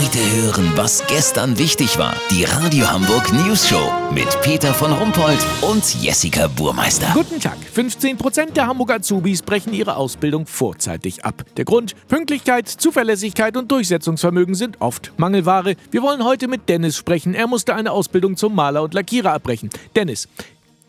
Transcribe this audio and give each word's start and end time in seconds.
Heute 0.00 0.18
hören, 0.42 0.72
was 0.76 1.06
gestern 1.08 1.58
wichtig 1.58 1.98
war. 1.98 2.14
Die 2.30 2.44
Radio 2.44 2.90
Hamburg 2.90 3.30
News 3.34 3.68
Show 3.68 3.92
mit 4.14 4.28
Peter 4.40 4.72
von 4.72 4.92
Rumpold 4.92 5.38
und 5.60 6.02
Jessica 6.02 6.46
Burmeister. 6.46 7.10
Guten 7.12 7.38
Tag. 7.38 7.58
15 7.58 8.16
Prozent 8.16 8.56
der 8.56 8.66
Hamburger 8.66 8.94
Azubis 8.94 9.42
brechen 9.42 9.74
ihre 9.74 9.96
Ausbildung 9.96 10.46
vorzeitig 10.46 11.26
ab. 11.26 11.44
Der 11.58 11.66
Grund? 11.66 11.94
Pünktlichkeit, 12.08 12.66
Zuverlässigkeit 12.66 13.58
und 13.58 13.70
Durchsetzungsvermögen 13.70 14.54
sind 14.54 14.80
oft 14.80 15.12
Mangelware. 15.18 15.76
Wir 15.90 16.00
wollen 16.00 16.24
heute 16.24 16.48
mit 16.48 16.70
Dennis 16.70 16.96
sprechen. 16.96 17.34
Er 17.34 17.46
musste 17.46 17.74
eine 17.74 17.92
Ausbildung 17.92 18.38
zum 18.38 18.54
Maler 18.54 18.82
und 18.82 18.94
Lackierer 18.94 19.34
abbrechen. 19.34 19.68
Dennis, 19.96 20.28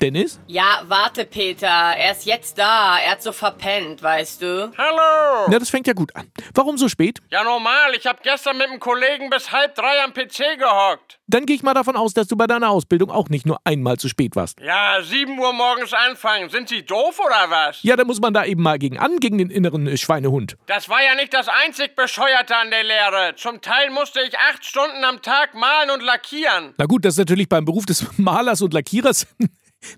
Dennis? 0.00 0.40
Ja, 0.46 0.82
warte, 0.86 1.24
Peter. 1.24 1.66
Er 1.66 2.12
ist 2.12 2.26
jetzt 2.26 2.58
da. 2.58 2.98
Er 2.98 3.12
hat 3.12 3.22
so 3.22 3.32
verpennt, 3.32 4.02
weißt 4.02 4.42
du? 4.42 4.72
Hallo! 4.76 5.46
Na, 5.48 5.58
das 5.58 5.70
fängt 5.70 5.86
ja 5.86 5.92
gut 5.92 6.14
an. 6.16 6.30
Warum 6.54 6.76
so 6.78 6.88
spät? 6.88 7.20
Ja, 7.30 7.44
normal. 7.44 7.94
Ich 7.96 8.06
hab 8.06 8.22
gestern 8.22 8.58
mit 8.58 8.68
einem 8.68 8.80
Kollegen 8.80 9.30
bis 9.30 9.52
halb 9.52 9.74
drei 9.74 10.02
am 10.04 10.12
PC 10.12 10.58
gehockt. 10.58 11.18
Dann 11.26 11.46
gehe 11.46 11.56
ich 11.56 11.62
mal 11.62 11.74
davon 11.74 11.96
aus, 11.96 12.12
dass 12.12 12.28
du 12.28 12.36
bei 12.36 12.46
deiner 12.46 12.70
Ausbildung 12.70 13.10
auch 13.10 13.28
nicht 13.28 13.46
nur 13.46 13.58
einmal 13.64 13.96
zu 13.96 14.08
spät 14.08 14.36
warst. 14.36 14.60
Ja, 14.60 14.98
sieben 15.02 15.38
Uhr 15.38 15.52
morgens 15.52 15.92
anfangen. 15.92 16.50
Sind 16.50 16.68
Sie 16.68 16.84
doof 16.84 17.18
oder 17.18 17.50
was? 17.50 17.82
Ja, 17.82 17.96
da 17.96 18.04
muss 18.04 18.20
man 18.20 18.34
da 18.34 18.44
eben 18.44 18.62
mal 18.62 18.78
gegen 18.78 18.98
an, 18.98 19.16
gegen 19.18 19.38
den 19.38 19.50
inneren 19.50 19.96
Schweinehund. 19.96 20.56
Das 20.66 20.88
war 20.88 21.02
ja 21.02 21.14
nicht 21.14 21.32
das 21.32 21.48
einzig 21.48 21.96
Bescheuerte 21.96 22.56
an 22.56 22.70
der 22.70 22.84
Lehre. 22.84 23.34
Zum 23.36 23.60
Teil 23.60 23.90
musste 23.90 24.20
ich 24.20 24.38
acht 24.38 24.64
Stunden 24.64 25.02
am 25.04 25.22
Tag 25.22 25.54
malen 25.54 25.90
und 25.90 26.02
lackieren. 26.02 26.74
Na 26.76 26.86
gut, 26.86 27.04
das 27.04 27.14
ist 27.14 27.18
natürlich 27.18 27.48
beim 27.48 27.64
Beruf 27.64 27.86
des 27.86 28.06
Malers 28.18 28.60
und 28.60 28.74
Lackierers 28.74 29.26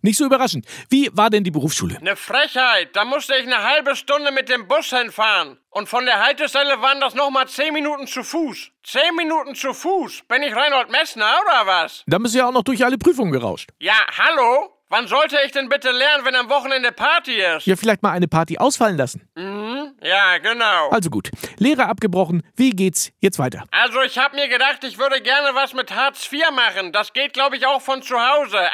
nicht 0.02 0.16
so 0.18 0.24
überraschend. 0.24 0.66
Wie 0.90 1.10
war 1.12 1.30
denn 1.30 1.44
die 1.44 1.50
Berufsschule? 1.50 1.96
Eine 1.98 2.16
Frechheit. 2.16 2.94
Da 2.94 3.04
musste 3.04 3.34
ich 3.36 3.46
eine 3.46 3.62
halbe 3.62 3.96
Stunde 3.96 4.32
mit 4.32 4.48
dem 4.48 4.68
Bus 4.68 4.90
hinfahren. 4.90 5.58
Und 5.70 5.88
von 5.88 6.04
der 6.06 6.24
Haltestelle 6.24 6.80
waren 6.80 7.00
das 7.00 7.14
nochmal 7.14 7.48
zehn 7.48 7.72
Minuten 7.72 8.06
zu 8.06 8.22
Fuß. 8.22 8.70
Zehn 8.82 9.14
Minuten 9.16 9.54
zu 9.54 9.74
Fuß? 9.74 10.22
Bin 10.28 10.42
ich 10.42 10.54
Reinhold 10.54 10.90
Messner 10.90 11.32
oder 11.42 11.66
was? 11.66 12.02
Da 12.06 12.18
bist 12.18 12.34
du 12.34 12.38
ja 12.38 12.48
auch 12.48 12.52
noch 12.52 12.62
durch 12.62 12.84
alle 12.84 12.98
Prüfungen 12.98 13.32
gerauscht. 13.32 13.70
Ja, 13.78 13.94
hallo? 14.16 14.72
Wann 14.88 15.08
sollte 15.08 15.36
ich 15.44 15.50
denn 15.50 15.68
bitte 15.68 15.90
lernen, 15.90 16.24
wenn 16.24 16.36
am 16.36 16.48
Wochenende 16.48 16.92
Party 16.92 17.34
ist? 17.42 17.66
Ja, 17.66 17.74
vielleicht 17.74 18.04
mal 18.04 18.12
eine 18.12 18.28
Party 18.28 18.56
ausfallen 18.56 18.96
lassen. 18.96 19.28
Mhm, 19.34 19.85
ja, 20.02 20.38
genau. 20.38 20.90
Also 20.90 21.10
gut. 21.10 21.30
Lehre 21.58 21.86
abgebrochen. 21.86 22.42
Wie 22.54 22.70
geht's 22.70 23.10
jetzt 23.20 23.38
weiter? 23.38 23.64
Also 23.70 24.02
ich 24.02 24.18
hab 24.18 24.34
mir 24.34 24.48
gedacht, 24.48 24.84
ich 24.84 24.98
würde 24.98 25.20
gerne 25.22 25.54
was 25.54 25.72
mit 25.72 25.94
Hartz 25.94 26.30
IV 26.30 26.50
machen. 26.54 26.92
Das 26.92 27.12
geht, 27.12 27.32
glaube 27.32 27.56
ich, 27.56 27.66
auch 27.66 27.80
von 27.80 28.02
zu 28.02 28.14
Hause. 28.16 28.58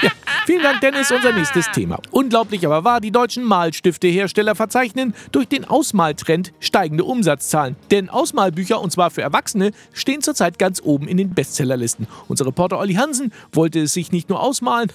Ja, 0.00 0.12
vielen 0.46 0.62
Dank, 0.62 0.80
Dennis. 0.80 1.10
Unser 1.10 1.32
nächstes 1.32 1.68
Thema. 1.72 1.98
Unglaublich 2.12 2.64
aber 2.64 2.84
wahr, 2.84 3.00
die 3.00 3.10
deutschen 3.10 3.42
Malstiftehersteller 3.42 4.54
verzeichnen 4.54 5.12
durch 5.32 5.48
den 5.48 5.64
Ausmaltrend 5.64 6.52
steigende 6.60 7.02
Umsatzzahlen. 7.02 7.74
Denn 7.90 8.08
Ausmalbücher, 8.08 8.80
und 8.80 8.92
zwar 8.92 9.10
für 9.10 9.22
Erwachsene, 9.22 9.72
stehen 9.92 10.22
zurzeit 10.22 10.56
ganz 10.60 10.80
oben 10.84 11.08
in 11.08 11.16
den 11.16 11.34
Bestsellerlisten. 11.34 12.06
Unser 12.28 12.46
Reporter 12.46 12.78
Olli 12.78 12.94
Hansen 12.94 13.32
wollte 13.50 13.80
es 13.80 13.92
sich 13.92 14.12
nicht 14.12 14.28
nur 14.28 14.40
ausmalen, 14.40 14.92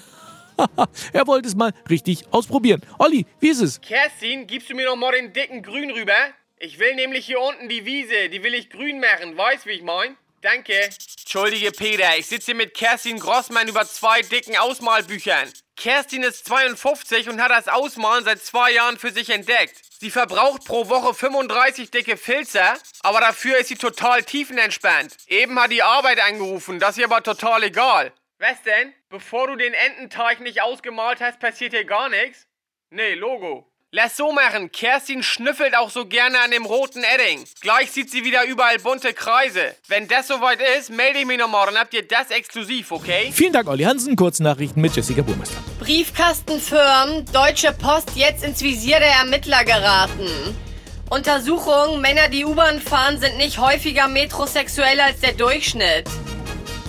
er 1.13 1.27
wollte 1.27 1.47
es 1.47 1.55
mal 1.55 1.73
richtig 1.89 2.25
ausprobieren. 2.31 2.81
Olli, 2.99 3.25
wie 3.39 3.49
ist 3.49 3.61
es? 3.61 3.81
Kerstin, 3.81 4.47
gibst 4.47 4.69
du 4.69 4.75
mir 4.75 4.85
noch 4.85 4.95
mal 4.95 5.11
den 5.11 5.33
dicken 5.33 5.61
Grün 5.61 5.91
rüber? 5.91 6.15
Ich 6.59 6.79
will 6.79 6.95
nämlich 6.95 7.25
hier 7.25 7.41
unten 7.41 7.67
die 7.67 7.85
Wiese, 7.85 8.29
die 8.29 8.41
will 8.43 8.53
ich 8.53 8.69
grün 8.69 8.99
machen. 8.99 9.37
Weißt, 9.37 9.65
wie 9.65 9.71
ich 9.71 9.81
mein? 9.81 10.15
Danke. 10.41 10.73
Entschuldige, 10.73 11.71
Peter, 11.71 12.17
ich 12.17 12.27
sitze 12.27 12.47
hier 12.47 12.55
mit 12.55 12.73
Kerstin 12.73 13.17
Grossmann 13.19 13.67
über 13.67 13.85
zwei 13.85 14.21
dicken 14.21 14.57
Ausmalbüchern. 14.57 15.49
Kerstin 15.75 16.23
ist 16.23 16.45
52 16.45 17.29
und 17.29 17.41
hat 17.41 17.51
das 17.51 17.67
Ausmalen 17.67 18.23
seit 18.23 18.41
zwei 18.41 18.71
Jahren 18.71 18.97
für 18.97 19.11
sich 19.11 19.29
entdeckt. 19.29 19.81
Sie 19.99 20.11
verbraucht 20.11 20.65
pro 20.65 20.89
Woche 20.89 21.13
35 21.13 21.89
dicke 21.91 22.17
Filzer, 22.17 22.77
aber 23.01 23.21
dafür 23.21 23.57
ist 23.57 23.69
sie 23.69 23.75
total 23.75 24.23
tiefenentspannt. 24.23 25.15
Eben 25.27 25.57
hat 25.59 25.71
die 25.71 25.81
Arbeit 25.81 26.19
angerufen, 26.19 26.79
das 26.79 26.91
ist 26.91 26.97
ihr 26.99 27.05
aber 27.05 27.23
total 27.23 27.63
egal. 27.63 28.11
Was 28.43 28.61
denn? 28.63 28.91
Bevor 29.09 29.47
du 29.47 29.55
den 29.55 29.73
Ententeig 29.73 30.41
nicht 30.41 30.61
ausgemalt 30.61 31.21
hast, 31.21 31.39
passiert 31.39 31.71
hier 31.71 31.85
gar 31.85 32.09
nichts? 32.09 32.45
Nee, 32.89 33.13
Logo. 33.13 33.71
Lass 33.89 34.17
so 34.17 34.33
machen. 34.33 34.69
Kerstin 34.69 35.23
schnüffelt 35.23 35.77
auch 35.77 35.89
so 35.89 36.05
gerne 36.05 36.41
an 36.41 36.51
dem 36.51 36.65
roten 36.65 37.05
Edding. 37.05 37.45
Gleich 37.61 37.91
sieht 37.91 38.11
sie 38.11 38.25
wieder 38.25 38.43
überall 38.43 38.79
bunte 38.79 39.13
Kreise. 39.13 39.73
Wenn 39.87 40.09
das 40.09 40.27
soweit 40.27 40.59
ist, 40.77 40.89
melde 40.89 41.19
ich 41.19 41.25
mich 41.25 41.37
nochmal, 41.37 41.67
dann 41.67 41.77
habt 41.77 41.93
ihr 41.93 42.05
das 42.05 42.31
exklusiv, 42.31 42.91
okay? 42.91 43.31
Vielen 43.33 43.53
Dank, 43.53 43.69
Olli 43.69 43.85
Hansen. 43.85 44.17
Kurznachrichten 44.17 44.81
mit 44.81 44.93
Jessica 44.93 45.21
Burmeister. 45.21 45.63
Briefkastenfirmen, 45.79 47.25
Deutsche 47.31 47.71
Post 47.71 48.09
jetzt 48.15 48.43
ins 48.43 48.61
Visier 48.61 48.99
der 48.99 49.19
Ermittler 49.19 49.63
geraten. 49.63 50.27
Untersuchung, 51.09 52.01
Männer, 52.01 52.27
die 52.27 52.43
U-Bahn 52.43 52.81
fahren, 52.81 53.19
sind 53.19 53.37
nicht 53.37 53.57
häufiger 53.57 54.09
metrosexuell 54.09 54.99
als 54.99 55.21
der 55.21 55.31
Durchschnitt. 55.31 56.09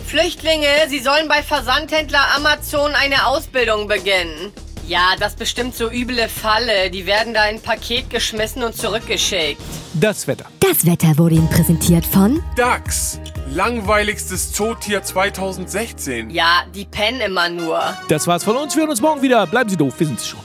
Flüchtlinge, 0.04 0.68
sie 0.88 1.00
sollen 1.00 1.28
bei 1.28 1.42
Versandhändler 1.42 2.24
Amazon 2.36 2.92
eine 2.92 3.26
Ausbildung 3.26 3.88
beginnen. 3.88 4.52
Ja, 4.86 5.14
das 5.18 5.34
bestimmt 5.34 5.74
so 5.74 5.90
üble 5.90 6.28
Falle. 6.28 6.90
Die 6.90 7.06
werden 7.06 7.32
da 7.32 7.46
in 7.46 7.56
ein 7.56 7.62
Paket 7.62 8.10
geschmissen 8.10 8.62
und 8.62 8.76
zurückgeschickt. 8.76 9.60
Das 9.94 10.26
Wetter. 10.26 10.44
Das 10.60 10.84
Wetter 10.84 11.16
wurde 11.16 11.36
Ihnen 11.36 11.48
präsentiert 11.48 12.04
von 12.04 12.42
DAX. 12.56 13.18
Langweiligstes 13.50 14.52
Zootier 14.52 15.02
2016. 15.02 16.28
Ja, 16.30 16.64
die 16.74 16.84
pennen 16.84 17.20
immer 17.20 17.48
nur. 17.48 17.80
Das 18.08 18.26
war's 18.26 18.44
von 18.44 18.56
uns. 18.56 18.74
Wir 18.74 18.82
hören 18.82 18.90
uns 18.90 19.00
morgen 19.00 19.22
wieder. 19.22 19.46
Bleiben 19.46 19.70
Sie 19.70 19.76
doof. 19.76 19.94
Wir 19.98 20.06
sind's 20.06 20.28
schon. 20.28 20.40